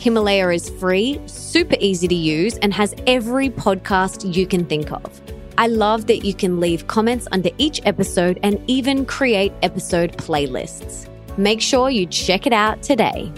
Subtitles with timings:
[0.00, 5.20] Himalaya is free, super easy to use, and has every podcast you can think of.
[5.58, 11.06] I love that you can leave comments under each episode and even create episode playlists.
[11.36, 13.30] Make sure you check it out today.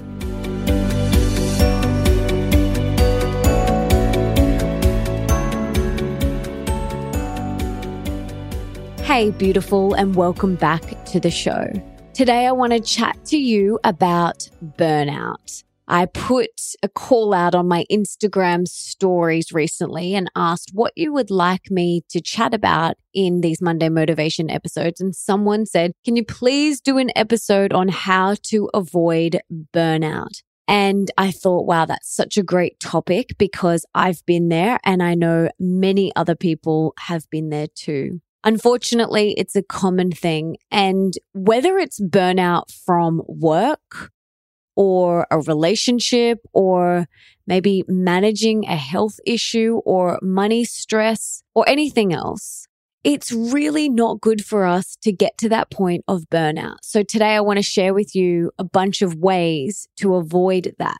[9.02, 11.72] Hey, beautiful, and welcome back to the show.
[12.14, 15.64] Today, I want to chat to you about burnout.
[15.88, 16.50] I put
[16.82, 22.02] a call out on my Instagram stories recently and asked what you would like me
[22.08, 25.00] to chat about in these Monday motivation episodes.
[25.00, 29.40] And someone said, Can you please do an episode on how to avoid
[29.74, 30.42] burnout?
[30.68, 35.14] And I thought, wow, that's such a great topic because I've been there and I
[35.14, 38.20] know many other people have been there too.
[38.44, 40.56] Unfortunately, it's a common thing.
[40.70, 44.10] And whether it's burnout from work
[44.76, 47.06] or a relationship or
[47.46, 52.66] maybe managing a health issue or money stress or anything else,
[53.04, 56.76] it's really not good for us to get to that point of burnout.
[56.82, 60.96] So today I want to share with you a bunch of ways to avoid that.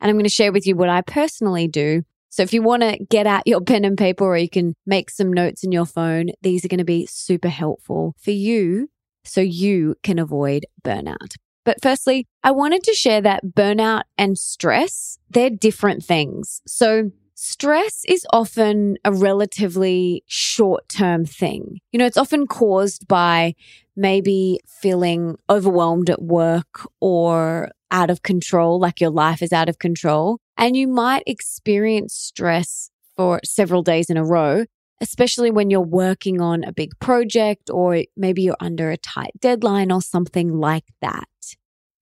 [0.00, 2.82] And I'm going to share with you what I personally do so if you want
[2.82, 5.86] to get out your pen and paper or you can make some notes in your
[5.86, 8.88] phone, these are going to be super helpful for you
[9.24, 11.34] so you can avoid burnout.
[11.68, 16.62] But firstly, I wanted to share that burnout and stress, they're different things.
[16.66, 21.80] So stress is often a relatively short term thing.
[21.92, 23.54] You know, it's often caused by
[23.96, 29.78] maybe feeling overwhelmed at work or out of control, like your life is out of
[29.78, 30.38] control.
[30.56, 34.64] And you might experience stress for several days in a row,
[35.00, 39.92] especially when you're working on a big project or maybe you're under a tight deadline
[39.92, 41.28] or something like that.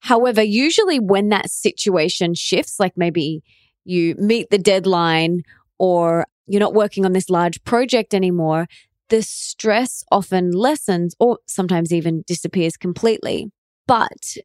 [0.00, 3.42] However, usually when that situation shifts, like maybe
[3.84, 5.42] you meet the deadline
[5.78, 8.66] or you're not working on this large project anymore,
[9.08, 13.50] the stress often lessens or sometimes even disappears completely.
[13.86, 14.36] But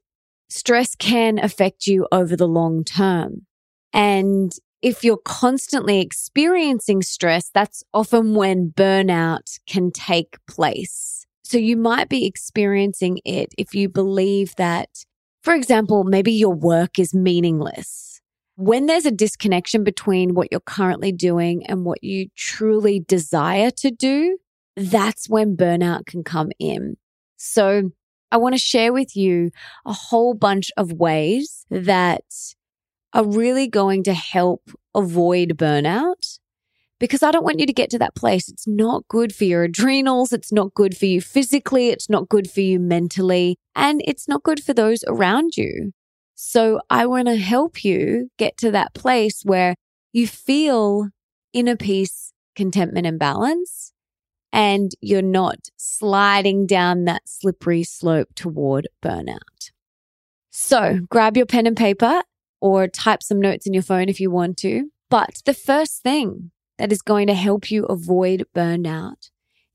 [0.50, 3.46] stress can affect you over the long term.
[3.94, 4.52] And
[4.82, 11.26] if you're constantly experiencing stress, that's often when burnout can take place.
[11.44, 14.90] So you might be experiencing it if you believe that,
[15.44, 18.22] for example, maybe your work is meaningless.
[18.56, 23.92] When there's a disconnection between what you're currently doing and what you truly desire to
[23.92, 24.38] do,
[24.76, 26.96] that's when burnout can come in.
[27.38, 27.92] So
[28.32, 29.52] I want to share with you
[29.86, 32.24] a whole bunch of ways that
[33.14, 36.40] are really going to help avoid burnout
[37.00, 38.48] because I don't want you to get to that place.
[38.48, 40.32] It's not good for your adrenals.
[40.32, 41.90] It's not good for you physically.
[41.90, 43.58] It's not good for you mentally.
[43.76, 45.94] And it's not good for those around you.
[46.36, 49.76] So I want to help you get to that place where
[50.14, 51.10] you feel
[51.54, 53.92] inner peace, contentment, and balance
[54.54, 59.72] and you're not sliding down that slippery slope toward burnout.
[60.50, 62.24] So grab your pen and paper
[62.62, 64.90] or type some notes in your phone if you want to.
[65.10, 69.30] But the first thing that is going to help you avoid burnout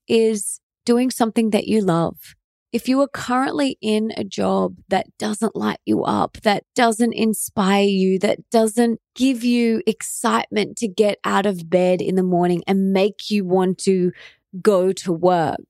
[0.09, 2.35] is doing something that you love.
[2.73, 7.85] If you are currently in a job that doesn't light you up, that doesn't inspire
[7.85, 12.93] you, that doesn't give you excitement to get out of bed in the morning and
[12.93, 14.13] make you want to
[14.61, 15.65] go to work,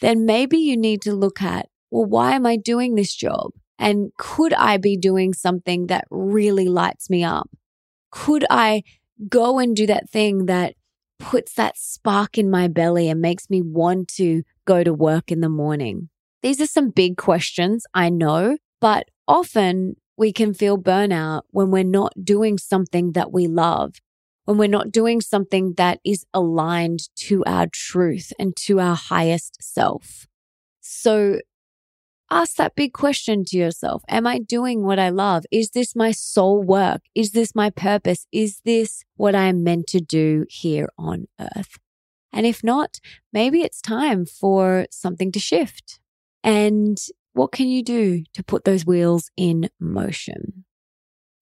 [0.00, 3.52] then maybe you need to look at, well, why am I doing this job?
[3.82, 7.50] And could I be doing something that really lights me up?
[8.10, 8.84] Could I
[9.28, 10.74] go and do that thing that
[11.18, 15.40] puts that spark in my belly and makes me want to go to work in
[15.40, 16.08] the morning?
[16.42, 21.84] These are some big questions, I know, but often we can feel burnout when we're
[21.84, 23.94] not doing something that we love
[24.44, 29.62] when we're not doing something that is aligned to our truth and to our highest
[29.62, 30.26] self.
[30.80, 31.40] So
[32.40, 34.02] ask that big question to yourself.
[34.08, 35.44] Am I doing what I love?
[35.50, 37.02] Is this my soul work?
[37.14, 38.26] Is this my purpose?
[38.32, 41.78] Is this what I'm meant to do here on earth?
[42.32, 42.98] And if not,
[43.32, 46.00] maybe it's time for something to shift.
[46.42, 46.98] And
[47.34, 50.64] what can you do to put those wheels in motion?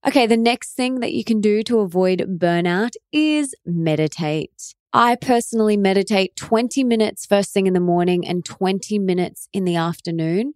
[0.06, 4.74] Okay, the next thing that you can do to avoid burnout is meditate.
[4.92, 9.76] I personally meditate 20 minutes first thing in the morning and 20 minutes in the
[9.76, 10.54] afternoon.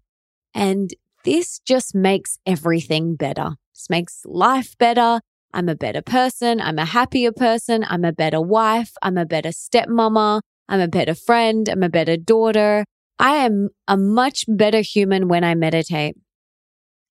[0.54, 3.56] And this just makes everything better.
[3.74, 5.20] This makes life better.
[5.52, 6.60] I'm a better person.
[6.60, 7.84] I'm a happier person.
[7.88, 8.92] I'm a better wife.
[9.02, 10.40] I'm a better stepmama.
[10.68, 11.68] I'm a better friend.
[11.68, 12.84] I'm a better daughter.
[13.18, 16.16] I am a much better human when I meditate.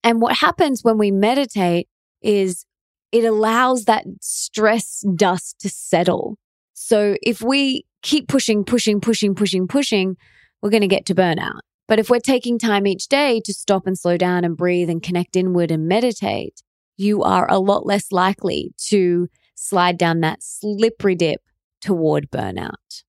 [0.03, 1.87] And what happens when we meditate
[2.21, 2.65] is
[3.11, 6.37] it allows that stress dust to settle.
[6.73, 10.17] So if we keep pushing, pushing, pushing, pushing, pushing,
[10.61, 11.59] we're going to get to burnout.
[11.93, 14.99] But if we're taking time each day to stop and slow down and breathe and
[14.99, 16.63] connect inward and meditate,
[16.97, 21.41] you are a lot less likely to slide down that slippery dip
[21.81, 23.03] toward burnout.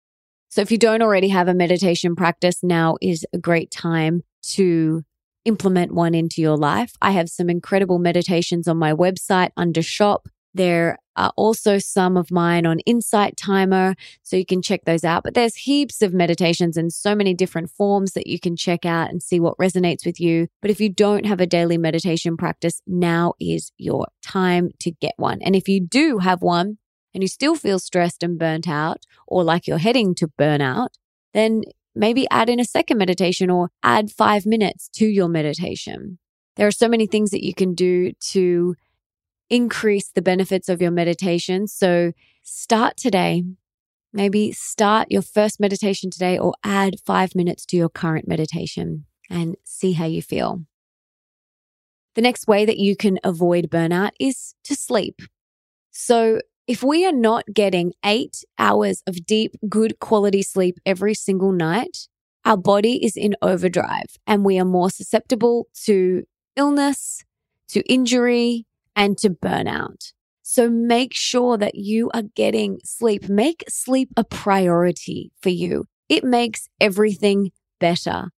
[0.51, 4.21] So if you don't already have a meditation practice, now is a great time
[4.51, 5.01] to
[5.47, 6.93] implement one into your life.
[7.01, 10.29] I have some incredible meditations on my website under shop.
[10.53, 15.23] There are also some of mine on Insight Timer, so you can check those out.
[15.25, 19.11] But there's heaps of meditations in so many different forms that you can check out
[19.11, 20.49] and see what resonates with you.
[20.61, 25.15] But if you don't have a daily meditation practice, now is your time to get
[25.17, 25.41] one.
[25.43, 26.79] And if you do have one
[27.13, 30.89] and you still feel stressed and burnt out, or like you're heading to burnout,
[31.33, 31.63] then
[31.95, 36.19] maybe add in a second meditation or add five minutes to your meditation.
[36.57, 38.75] There are so many things that you can do to
[39.51, 41.67] increase the benefits of your meditation.
[41.67, 42.13] So
[42.43, 43.45] start today.
[44.13, 49.57] Maybe start your first meditation today or add five minutes to your current meditation and
[49.65, 50.65] see how you feel.
[52.15, 55.21] The next way that you can avoid burnout is to sleep.
[55.91, 61.53] So if we are not getting eight hours of deep, good quality sleep every single
[61.53, 62.09] night,
[62.45, 66.25] our body is in overdrive and we are more susceptible to
[66.57, 67.25] illness,
[67.69, 70.13] to injury, and to burnout.
[70.43, 73.29] So make sure that you are getting sleep.
[73.29, 75.87] Make sleep a priority for you.
[76.09, 77.51] It makes everything
[77.81, 78.29] better.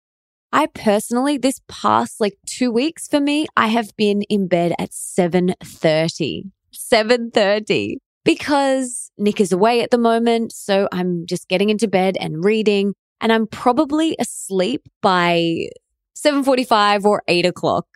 [0.53, 4.91] I personally, this past like two weeks for me, I have been in bed at
[4.91, 6.51] 7.30.
[6.73, 10.53] 7.30 because Nick is away at the moment.
[10.53, 15.69] So I'm just getting into bed and reading and I'm probably asleep by
[16.17, 17.87] 7.45 or 8 o'clock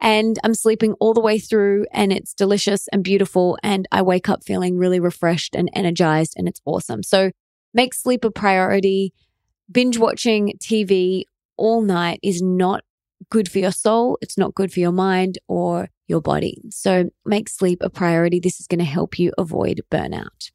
[0.00, 3.58] and I'm sleeping all the way through and it's delicious and beautiful.
[3.62, 7.02] And I wake up feeling really refreshed and energized and it's awesome.
[7.02, 7.30] So
[7.72, 9.12] make sleep a priority.
[9.70, 11.24] Binge watching TV
[11.56, 12.84] all night is not
[13.30, 14.18] good for your soul.
[14.20, 16.60] It's not good for your mind or your body.
[16.70, 18.40] So make sleep a priority.
[18.40, 20.50] This is going to help you avoid burnout.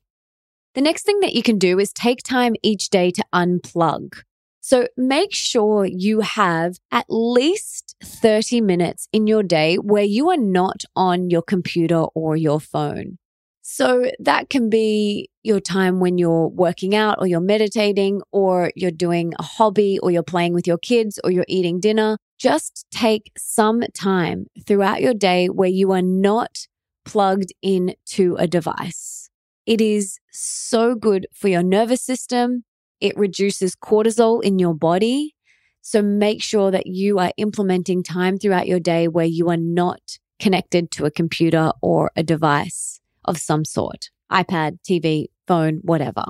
[0.75, 4.21] The next thing that you can do is take time each day to unplug.
[4.61, 10.37] So make sure you have at least 30 minutes in your day where you are
[10.37, 13.17] not on your computer or your phone.
[13.61, 18.89] So that can be your time when you're working out or you're meditating or you're
[18.89, 22.17] doing a hobby or you're playing with your kids or you're eating dinner.
[22.39, 26.67] Just take some time throughout your day where you are not
[27.05, 29.29] plugged into a device.
[29.67, 32.63] It is so good for your nervous system.
[32.99, 35.35] It reduces cortisol in your body.
[35.89, 40.19] So make sure that you are implementing time throughout your day where you are not
[40.39, 46.25] connected to a computer or a device of some sort iPad, TV, phone, whatever.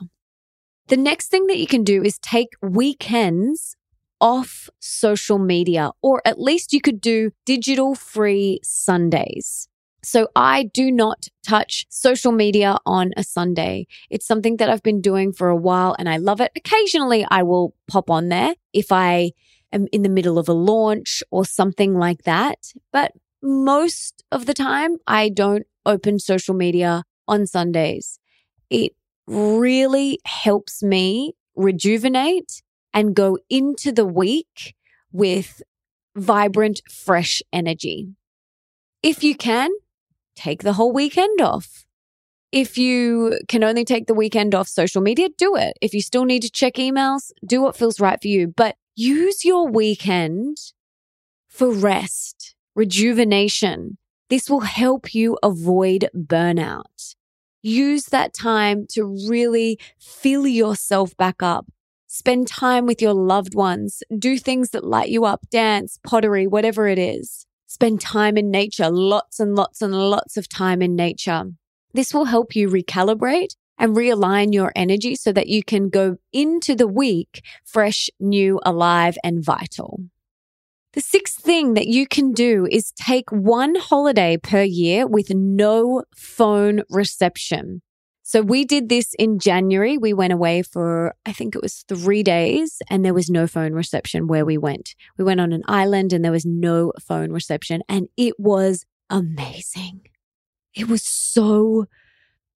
[0.87, 3.75] The next thing that you can do is take weekends
[4.21, 9.68] off social media, or at least you could do digital free Sundays.
[10.03, 13.87] So I do not touch social media on a Sunday.
[14.09, 16.51] It's something that I've been doing for a while and I love it.
[16.55, 19.31] Occasionally I will pop on there if I
[19.71, 22.71] am in the middle of a launch or something like that.
[22.91, 28.19] But most of the time I don't open social media on Sundays.
[28.69, 28.93] It
[29.27, 32.61] really helps me rejuvenate
[32.93, 34.75] and go into the week
[35.11, 35.61] with
[36.15, 38.09] vibrant, fresh energy.
[39.03, 39.69] If you can,
[40.39, 41.85] take the whole weekend off.
[42.51, 45.77] If you can only take the weekend off social media, do it.
[45.81, 48.47] If you still need to check emails, do what feels right for you.
[48.47, 50.57] But use your weekend
[51.47, 53.97] for rest, rejuvenation.
[54.29, 57.15] This will help you avoid burnout.
[57.61, 61.67] Use that time to really fill yourself back up
[62.11, 64.01] Spend time with your loved ones.
[64.17, 67.45] Do things that light you up, dance, pottery, whatever it is.
[67.69, 71.43] Spend time in nature, lots and lots and lots of time in nature.
[71.93, 76.73] This will help you recalibrate and realign your energy so that you can go into
[76.73, 79.99] the week fresh, new, alive, and vital.
[80.93, 86.05] The sixth thing that you can do is take one holiday per year with no
[86.15, 87.83] phone reception.
[88.29, 89.97] So we did this in January.
[89.97, 93.73] We went away for, I think it was three days, and there was no phone
[93.73, 94.93] reception where we went.
[95.17, 100.01] We went on an island and there was no phone reception, and it was amazing.
[100.75, 101.87] It was so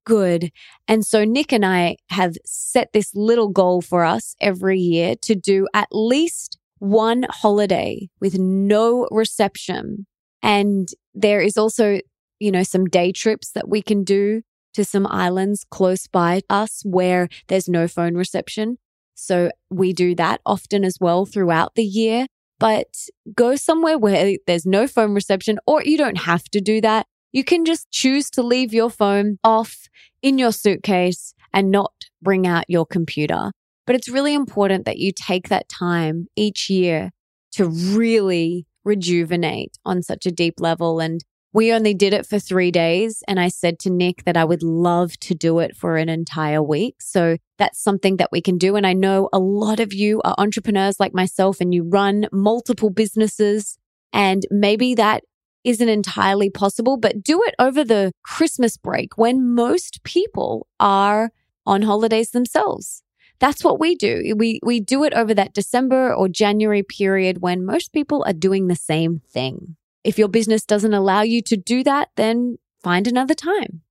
[0.06, 0.51] good.
[0.88, 5.34] And so Nick and I have set this little goal for us every year to
[5.34, 10.06] do at least one holiday with no reception.
[10.44, 12.00] And there is also,
[12.39, 16.82] you know, some day trips that we can do to some islands close by us
[16.84, 18.77] where there's no phone reception.
[19.15, 22.27] So we do that often as well throughout the year.
[22.60, 22.88] But
[23.36, 27.08] go somewhere where there's no phone reception, or you don't have to do that.
[27.32, 29.89] You can just choose to leave your phone off
[30.22, 33.51] in your suitcase and not bring out your computer.
[33.86, 37.12] But it's really important that you take that time each year
[37.53, 41.00] to really rejuvenate on such a deep level.
[41.00, 41.22] And
[41.53, 43.24] we only did it for three days.
[43.27, 46.62] And I said to Nick that I would love to do it for an entire
[46.62, 46.95] week.
[47.00, 48.75] So that's something that we can do.
[48.75, 52.89] And I know a lot of you are entrepreneurs like myself and you run multiple
[52.89, 53.77] businesses.
[54.12, 55.24] And maybe that
[55.63, 61.31] isn't entirely possible, but do it over the Christmas break when most people are
[61.65, 63.03] on holidays themselves.
[63.39, 64.33] That's what we do.
[64.36, 68.67] We, we do it over that December or January period when most people are doing
[68.67, 69.75] the same thing.
[70.03, 73.81] If your business doesn't allow you to do that, then find another time.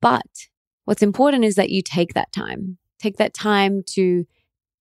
[0.00, 0.48] But
[0.84, 2.78] what's important is that you take that time.
[2.98, 4.26] Take that time to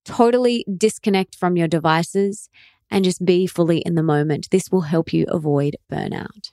[0.05, 2.50] totally disconnect from your devices
[2.89, 4.48] and just be fully in the moment.
[4.51, 6.51] This will help you avoid burnout.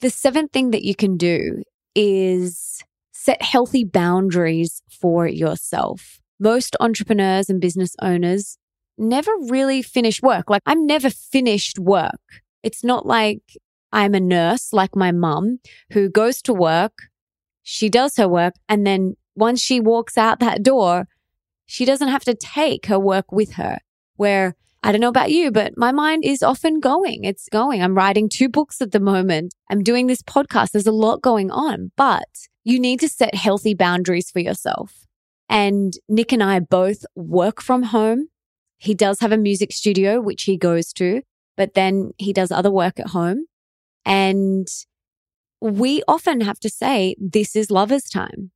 [0.00, 1.62] The seventh thing that you can do
[1.94, 6.20] is set healthy boundaries for yourself.
[6.40, 8.58] Most entrepreneurs and business owners
[8.96, 10.50] never really finish work.
[10.50, 12.20] Like I'm never finished work.
[12.62, 13.42] It's not like
[13.92, 15.60] I'm a nurse like my mum
[15.92, 16.92] who goes to work,
[17.62, 21.06] she does her work, and then once she walks out that door,
[21.66, 23.78] she doesn't have to take her work with her.
[24.16, 27.24] Where I don't know about you, but my mind is often going.
[27.24, 27.82] It's going.
[27.82, 29.54] I'm writing two books at the moment.
[29.70, 30.70] I'm doing this podcast.
[30.70, 32.28] There's a lot going on, but
[32.64, 35.06] you need to set healthy boundaries for yourself.
[35.48, 38.28] And Nick and I both work from home.
[38.76, 41.22] He does have a music studio, which he goes to,
[41.58, 43.44] but then he does other work at home.
[44.06, 44.66] And
[45.60, 48.52] we often have to say, this is lover's time.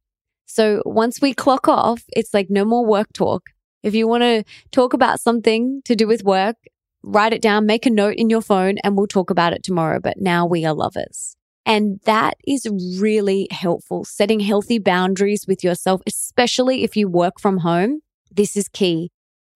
[0.47, 3.51] So once we clock off, it's like no more work talk.
[3.83, 6.57] If you want to talk about something to do with work,
[7.03, 9.99] write it down, make a note in your phone, and we'll talk about it tomorrow.
[10.01, 11.37] But now we are lovers.
[11.67, 12.67] And that is
[13.01, 14.05] really helpful.
[14.05, 18.01] Setting healthy boundaries with yourself, especially if you work from home.
[18.31, 19.12] This is key.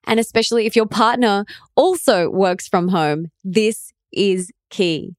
[0.06, 1.44] And especially if your partner
[1.74, 5.16] also works from home, this is key.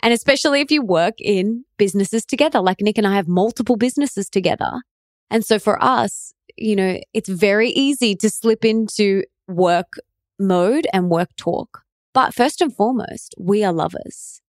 [0.00, 4.28] And especially if you work in businesses together, like Nick and I have multiple businesses
[4.28, 4.82] together.
[5.30, 9.94] And so for us, you know, it's very easy to slip into work
[10.38, 11.82] mode and work talk.
[12.14, 14.40] But first and foremost, we are lovers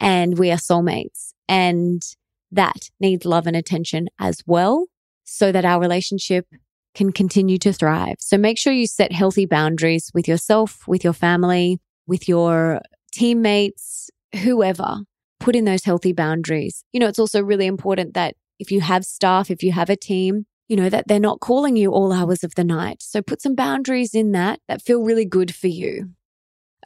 [0.00, 1.32] and we are soulmates.
[1.48, 2.02] And
[2.50, 4.86] that needs love and attention as well
[5.24, 6.46] so that our relationship
[6.94, 8.16] can continue to thrive.
[8.20, 12.80] So make sure you set healthy boundaries with yourself, with your family, with your
[13.12, 14.10] teammates,
[14.42, 14.98] whoever.
[15.40, 16.84] Put in those healthy boundaries.
[16.92, 19.96] You know, it's also really important that if you have staff, if you have a
[19.96, 23.02] team, you know, that they're not calling you all hours of the night.
[23.02, 26.10] So put some boundaries in that that feel really good for you.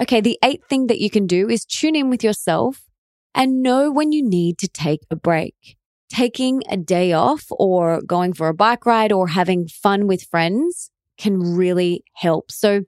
[0.01, 0.21] Okay.
[0.21, 2.85] The eighth thing that you can do is tune in with yourself
[3.35, 5.78] and know when you need to take a break.
[6.09, 10.91] Taking a day off or going for a bike ride or having fun with friends
[11.19, 12.51] can really help.
[12.51, 12.83] So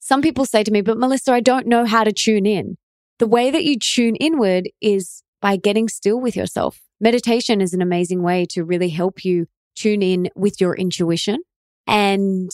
[0.00, 2.76] some people say to me, but Melissa, I don't know how to tune in.
[3.18, 6.80] The way that you tune inward is by getting still with yourself.
[7.00, 11.42] Meditation is an amazing way to really help you tune in with your intuition
[11.86, 12.50] and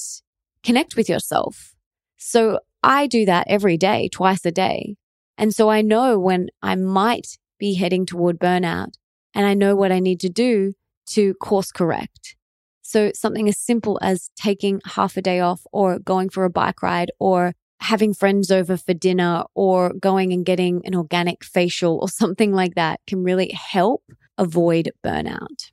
[0.63, 1.75] connect with yourself.
[2.17, 4.97] So I do that every day, twice a day.
[5.37, 8.95] And so I know when I might be heading toward burnout
[9.35, 10.73] and I know what I need to do
[11.11, 12.37] to course correct.
[12.83, 16.83] So something as simple as taking half a day off or going for a bike
[16.83, 22.09] ride or having friends over for dinner or going and getting an organic facial or
[22.23, 24.03] something like that can really help
[24.39, 25.71] avoid burnout.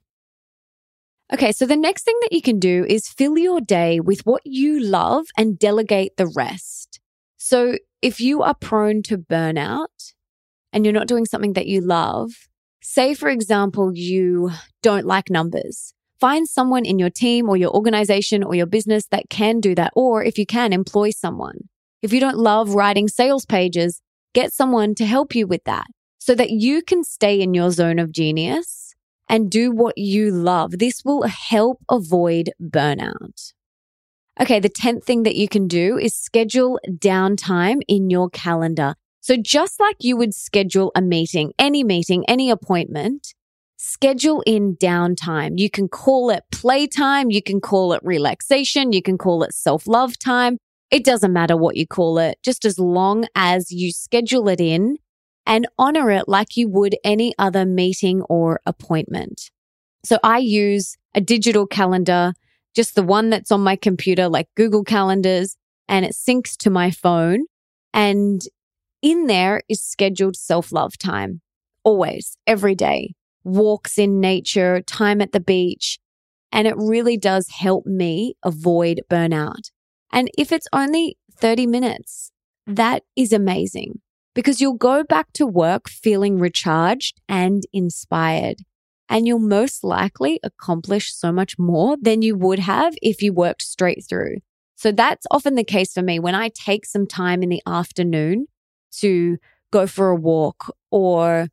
[1.34, 4.42] Okay, so the next thing that you can do is fill your day with what
[4.44, 7.00] you love and delegate the rest.
[7.38, 10.14] So if you are prone to burnout
[10.74, 12.32] and you're not doing something that you love,
[12.92, 14.52] say, for example, you
[14.84, 15.94] don't like numbers.
[16.20, 19.94] Find someone in your team or your organization or your business that can do that.
[19.96, 21.70] Or if you can, employ someone.
[22.02, 24.02] If you don't love writing sales pages,
[24.34, 25.88] get someone to help you with that
[26.20, 28.94] so that you can stay in your zone of genius
[29.30, 30.78] and do what you love.
[30.78, 33.54] This will help avoid burnout.
[34.40, 38.96] Okay, the 10th thing that you can do is schedule downtime in your calendar.
[39.22, 43.34] So just like you would schedule a meeting, any meeting, any appointment,
[43.78, 45.60] schedule in downtime.
[45.60, 47.30] You can call it playtime.
[47.30, 48.94] You can call it relaxation.
[48.94, 50.58] You can call it self love time.
[50.90, 54.98] It doesn't matter what you call it, just as long as you schedule it in
[55.46, 59.52] and honor it like you would any other meeting or appointment.
[60.04, 62.34] So I use a digital calendar,
[62.76, 65.56] just the one that's on my computer, like Google Calendars,
[65.88, 67.46] and it syncs to my phone.
[67.94, 68.42] And
[69.02, 71.42] in there is scheduled self love time,
[71.84, 76.00] always, every day walks in nature, time at the beach.
[76.52, 79.72] And it really does help me avoid burnout.
[80.12, 82.32] And if it's only 30 minutes,
[82.68, 84.02] that is amazing
[84.36, 88.58] because you'll go back to work feeling recharged and inspired.
[89.08, 93.62] And you'll most likely accomplish so much more than you would have if you worked
[93.62, 94.38] straight through.
[94.76, 98.48] So that's often the case for me when I take some time in the afternoon
[99.00, 99.38] to
[99.72, 101.48] go for a walk or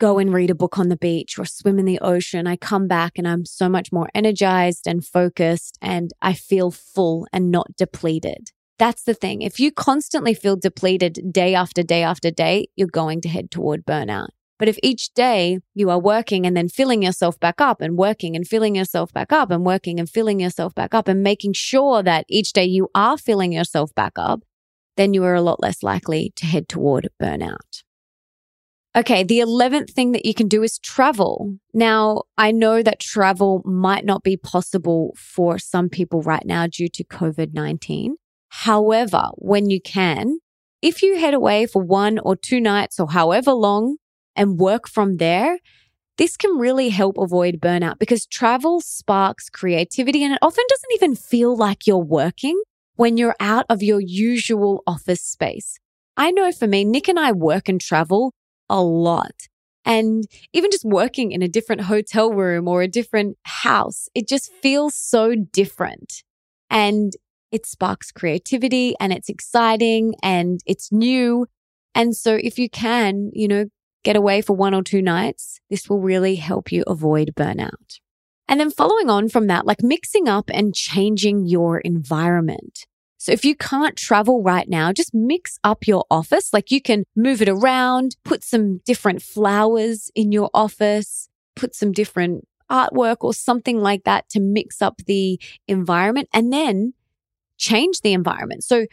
[0.00, 2.88] go and read a book on the beach or swim in the ocean, I come
[2.88, 7.76] back and I'm so much more energized and focused and I feel full and not
[7.76, 8.50] depleted.
[8.78, 9.42] That's the thing.
[9.42, 13.86] If you constantly feel depleted day after day after day, you're going to head toward
[13.86, 14.28] burnout.
[14.58, 18.36] But if each day you are working and then filling yourself back up and working
[18.36, 22.02] and filling yourself back up and working and filling yourself back up and making sure
[22.02, 24.42] that each day you are filling yourself back up,
[24.96, 27.82] then you are a lot less likely to head toward burnout.
[28.96, 31.56] Okay, the 11th thing that you can do is travel.
[31.72, 36.88] Now, I know that travel might not be possible for some people right now due
[36.90, 38.14] to COVID 19.
[38.50, 40.38] However, when you can,
[40.80, 43.96] if you head away for one or two nights or however long
[44.36, 45.58] and work from there,
[46.16, 51.16] this can really help avoid burnout because travel sparks creativity and it often doesn't even
[51.16, 52.60] feel like you're working
[52.96, 55.78] when you're out of your usual office space.
[56.16, 58.32] I know for me, Nick and I work and travel
[58.68, 59.48] a lot.
[59.84, 64.50] And even just working in a different hotel room or a different house, it just
[64.62, 66.22] feels so different.
[66.70, 67.12] And
[67.52, 71.46] it sparks creativity and it's exciting and it's new.
[71.94, 73.66] And so if you can, you know,
[74.02, 78.00] get away for one or two nights, this will really help you avoid burnout.
[78.48, 82.86] And then following on from that, like mixing up and changing your environment.
[83.16, 86.52] So if you can't travel right now, just mix up your office.
[86.52, 91.92] Like you can move it around, put some different flowers in your office, put some
[91.92, 96.92] different artwork or something like that to mix up the environment and then
[97.56, 98.62] change the environment.
[98.62, 98.86] So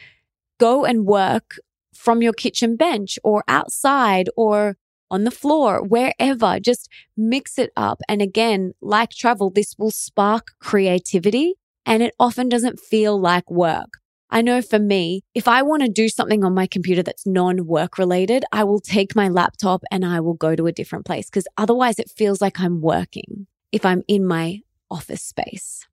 [0.60, 1.60] go and work
[1.94, 4.78] from your kitchen bench or outside or
[5.12, 8.02] on the floor, wherever, just mix it up.
[8.10, 14.00] And again, like travel, this will spark creativity and it often doesn't feel like work.
[14.30, 17.68] I know for me, if I want to do something on my computer that's non
[17.68, 21.30] work related, I will take my laptop and I will go to a different place
[21.30, 25.86] because otherwise it feels like I'm working if I'm in my office space.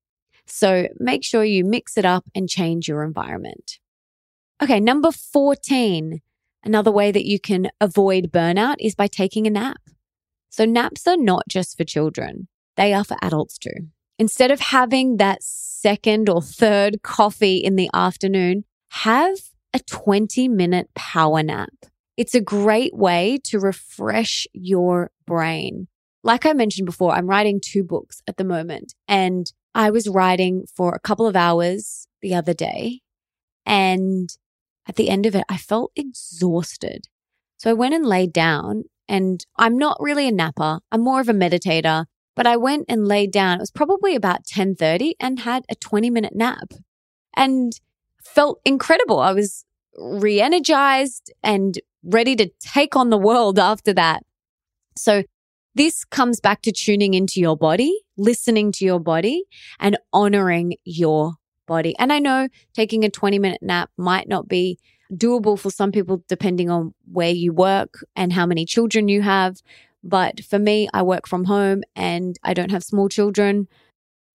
[0.46, 3.80] So make sure you mix it up and change your environment.
[4.62, 6.20] Okay, number 14.
[6.64, 9.80] Another way that you can avoid burnout is by taking a nap.
[10.50, 12.48] So naps are not just for children.
[12.76, 13.88] They are for adults too.
[14.18, 19.38] Instead of having that second or third coffee in the afternoon, have
[19.72, 21.70] a 20 minute power nap.
[22.16, 25.86] It's a great way to refresh your brain.
[26.24, 30.64] Like I mentioned before, I'm writing two books at the moment and I was writing
[30.74, 33.02] for a couple of hours the other day.
[33.64, 34.28] And
[34.88, 37.06] at the end of it, I felt exhausted.
[37.58, 40.80] So I went and laid down and I'm not really a napper.
[40.90, 42.06] I'm more of a meditator.
[42.34, 43.56] But I went and laid down.
[43.56, 46.72] It was probably about 10:30 and had a 20 minute nap
[47.34, 47.72] and
[48.22, 49.18] felt incredible.
[49.18, 49.64] I was
[49.96, 54.22] re-energized and ready to take on the world after that.
[54.96, 55.24] So
[55.74, 59.42] this comes back to tuning into your body, listening to your body
[59.80, 61.37] and honoring your
[61.68, 61.94] body.
[61.98, 64.78] And I know taking a 20 minute nap might not be
[65.12, 69.58] doable for some people depending on where you work and how many children you have.
[70.02, 73.68] But for me, I work from home and I don't have small children.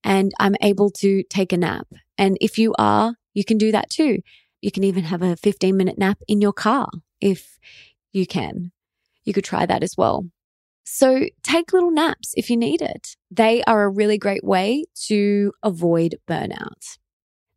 [0.06, 1.88] and I'm able to take a nap.
[2.18, 4.20] And if you are, you can do that too.
[4.62, 6.88] You can even have a 15 minute nap in your car
[7.22, 7.58] if
[8.12, 8.72] you can.
[9.24, 10.26] You could try that as well.
[10.84, 13.16] So take little naps if you need it.
[13.32, 16.98] They are a really great way to avoid burnout.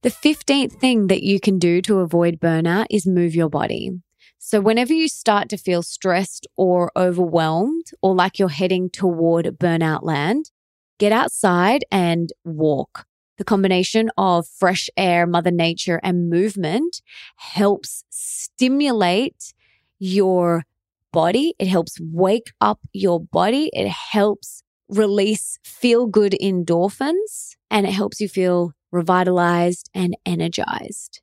[0.02, 3.90] The 15th thing that you can do to avoid burnout is move your body.
[4.38, 10.02] So whenever you start to feel stressed or overwhelmed or like you're heading toward burnout
[10.02, 10.50] land,
[10.98, 13.06] get outside and walk.
[13.38, 17.02] The combination of fresh air, mother nature and movement
[17.36, 19.52] helps stimulate
[19.98, 20.64] your
[21.12, 21.54] body.
[21.58, 23.70] It helps wake up your body.
[23.72, 31.20] It helps release feel good endorphins and it helps you feel revitalized and energized.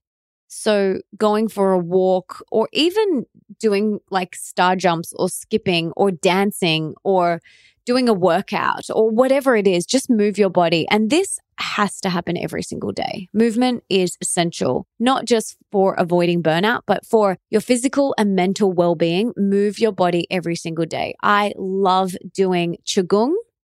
[0.47, 3.25] So going for a walk or even
[3.59, 7.41] doing like star jumps or skipping or dancing or
[7.85, 10.87] doing a workout or whatever it is, just move your body.
[10.89, 13.29] And this has to happen every single day.
[13.33, 18.95] Movement is essential, not just for avoiding burnout, but for your physical and mental well
[18.95, 19.33] being.
[19.35, 21.15] Move your body every single day.
[21.21, 23.33] I love doing Qigong.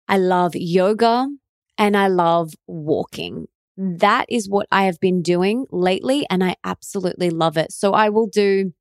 [0.09, 1.29] I love yoga
[1.79, 3.47] and I love walking.
[3.77, 7.73] That is what I have been doing lately and I absolutely love it.
[7.73, 8.73] So I will do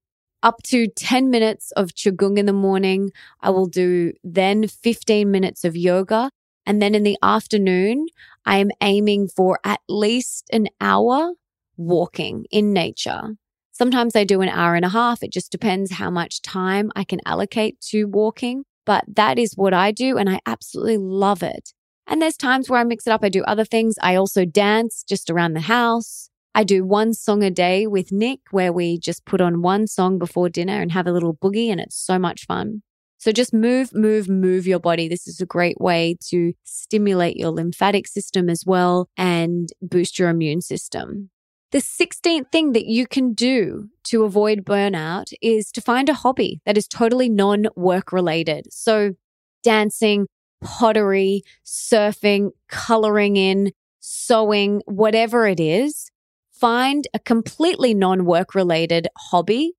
[0.43, 3.11] up to 10 minutes of Qigong in the morning.
[3.41, 6.29] I will do then 15 minutes of yoga.
[6.65, 8.07] And then in the afternoon,
[8.45, 11.33] I am aiming for at least an hour
[11.75, 13.35] walking in nature.
[13.71, 15.23] Sometimes I do an hour and a half.
[15.23, 18.63] It just depends how much time I can allocate to walking.
[18.85, 20.17] But that is what I do.
[20.17, 21.73] And I absolutely love it.
[22.07, 23.23] And there's times where I mix it up.
[23.23, 23.95] I do other things.
[24.01, 26.29] I also dance just around the house.
[26.55, 30.19] I do one song a day with Nick where we just put on one song
[30.19, 32.83] before dinner and have a little boogie and it's so much fun.
[33.17, 35.07] So just move, move, move your body.
[35.07, 40.29] This is a great way to stimulate your lymphatic system as well and boost your
[40.29, 41.29] immune system.
[41.71, 46.61] The 16th thing that you can do to avoid burnout is to find a hobby
[46.65, 48.71] that is totally non work related.
[48.71, 49.13] So
[49.63, 50.27] dancing,
[50.63, 56.09] pottery, surfing, coloring in, sewing, whatever it is
[56.63, 59.73] find a completely non work related hobby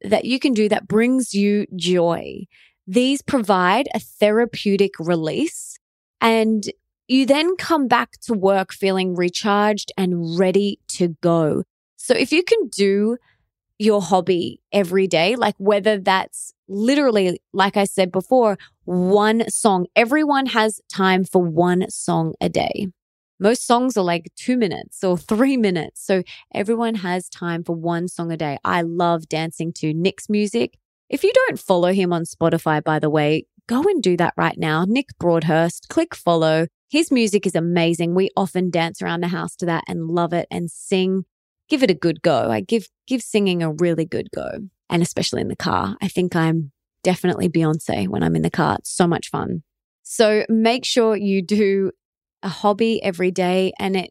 [0.00, 2.46] that you can do that brings you joy.
[2.86, 5.78] These provide a therapeutic release
[6.18, 6.64] and
[7.08, 11.64] you then come back to work feeling recharged and ready to go.
[11.96, 13.18] So if you can do
[13.78, 20.46] your hobby every day, like whether that's literally, like I said before, one song, everyone
[20.46, 22.86] has time for one song a day.
[23.38, 26.04] Most songs are like two minutes or three minutes.
[26.04, 26.22] So
[26.54, 28.58] everyone has time for one song a day.
[28.64, 30.78] I love dancing to Nick's music.
[31.08, 34.58] If you don't follow him on Spotify, by the way, go and do that right
[34.58, 34.84] now.
[34.86, 36.66] Nick Broadhurst, click follow.
[36.90, 38.14] His music is amazing.
[38.14, 41.24] We often dance around the house to that and love it and sing.
[41.68, 42.50] Give it a good go.
[42.50, 44.68] I give give singing a really good go.
[44.90, 45.96] And especially in the car.
[46.02, 46.72] I think I'm
[47.02, 48.76] definitely Beyonce when I'm in the car.
[48.78, 49.62] It's so much fun.
[50.02, 51.92] So make sure you do
[52.42, 54.10] a hobby every day and it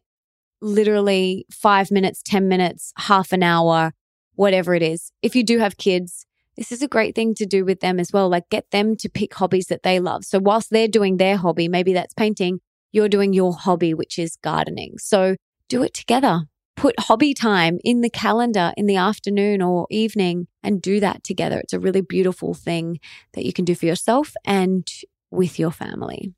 [0.62, 3.92] literally five minutes, 10 minutes, half an hour,
[4.34, 5.12] whatever it is.
[5.22, 8.12] If you do have kids, this is a great thing to do with them as
[8.12, 8.28] well.
[8.28, 10.24] Like get them to pick hobbies that they love.
[10.24, 12.60] So whilst they're doing their hobby, maybe that's painting,
[12.92, 14.98] you're doing your hobby, which is gardening.
[14.98, 15.36] So
[15.68, 16.42] do it together.
[16.80, 21.58] Put hobby time in the calendar in the afternoon or evening and do that together.
[21.58, 23.00] It's a really beautiful thing
[23.34, 24.88] that you can do for yourself and
[25.30, 26.32] with your family.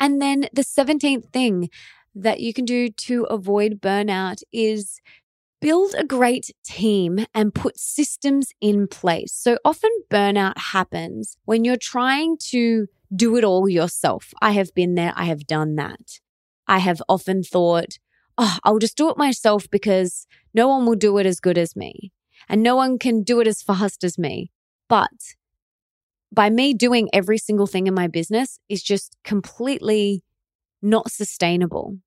[0.00, 1.68] And then the 17th thing
[2.14, 5.02] that you can do to avoid burnout is
[5.60, 9.34] build a great team and put systems in place.
[9.34, 14.32] So often burnout happens when you're trying to do it all yourself.
[14.40, 15.12] I have been there.
[15.14, 16.18] I have done that.
[16.66, 17.98] I have often thought,
[18.38, 21.76] oh, I'll just do it myself because no one will do it as good as
[21.76, 22.12] me
[22.48, 24.50] and no one can do it as fast as me.
[24.88, 25.34] But
[26.32, 30.22] by me doing every single thing in my business is just completely
[30.82, 31.98] not sustainable.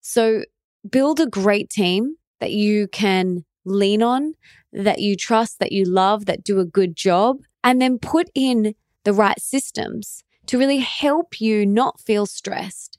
[0.00, 0.44] So
[0.88, 4.34] build a great team that you can lean on,
[4.72, 8.74] that you trust, that you love, that do a good job, and then put in
[9.04, 12.98] the right systems to really help you not feel stressed.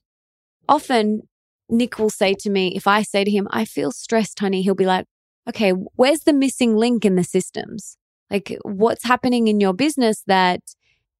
[0.68, 1.28] Often,
[1.70, 4.76] Nick will say to me, if I say to him, I feel stressed, honey, he'll
[4.76, 5.06] be like,
[5.48, 7.98] okay, where's the missing link in the systems?
[8.30, 10.62] Like, what's happening in your business that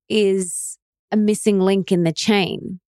[0.10, 0.78] is
[1.12, 2.80] a missing link in the chain?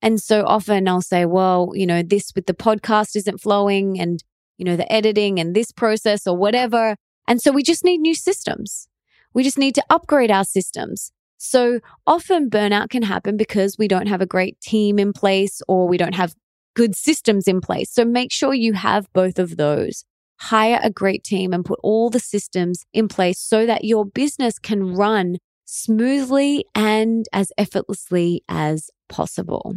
[0.00, 4.22] And so often I'll say, well, you know, this with the podcast isn't flowing and,
[4.56, 6.96] you know, the editing and this process or whatever.
[7.26, 8.88] And so we just need new systems.
[9.34, 11.12] We just need to upgrade our systems.
[11.36, 15.86] So often burnout can happen because we don't have a great team in place or
[15.88, 16.34] we don't have
[16.78, 17.90] good systems in place.
[17.90, 20.04] So make sure you have both of those.
[20.36, 24.60] Hire a great team and put all the systems in place so that your business
[24.60, 29.74] can run smoothly and as effortlessly as possible.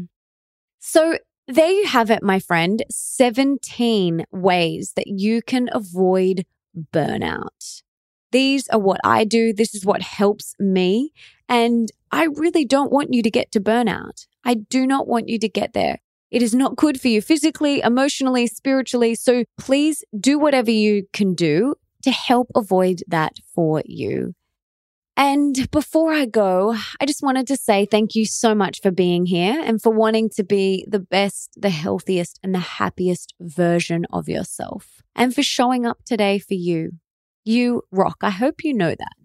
[0.78, 6.46] So there you have it, my friend 17 ways that you can avoid
[6.94, 7.82] burnout.
[8.32, 9.54] These are what I do.
[9.54, 11.14] This is what helps me.
[11.50, 14.28] And I really don't want you to get to burnout.
[14.46, 15.98] I do not want you to get there.
[16.32, 19.16] It is not good for you physically, emotionally, spiritually.
[19.16, 24.34] So please do whatever you can do to help avoid that for you.
[25.18, 29.26] And before I go, I just wanted to say thank you so much for being
[29.26, 34.30] here and for wanting to be the best, the healthiest, and the happiest version of
[34.30, 36.94] yourself, and for showing up today for you.
[37.44, 38.18] You rock.
[38.22, 39.21] I hope you know that.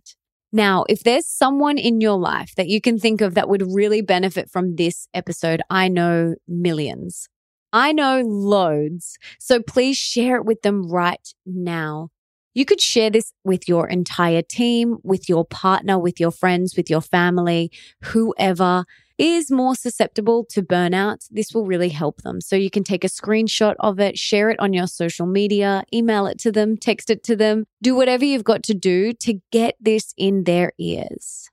[0.52, 4.00] Now, if there's someone in your life that you can think of that would really
[4.00, 7.28] benefit from this episode, I know millions.
[7.72, 9.18] I know loads.
[9.38, 12.08] So please share it with them right now.
[12.54, 16.88] You could share this with your entire team, with your partner, with your friends, with
[16.88, 17.70] your family,
[18.04, 18.86] whoever
[19.18, 21.26] is more susceptible to burnout.
[21.30, 22.40] This will really help them.
[22.40, 26.26] So you can take a screenshot of it, share it on your social media, email
[26.26, 29.76] it to them, text it to them, do whatever you've got to do to get
[29.80, 31.48] this in their ears.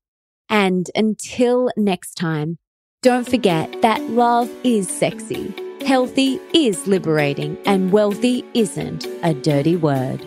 [0.49, 2.57] And until next time,
[3.01, 5.53] don't forget that love is sexy,
[5.85, 10.25] healthy is liberating, and wealthy isn't a dirty word.